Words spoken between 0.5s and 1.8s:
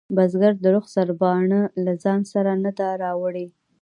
د زخ سرباڼه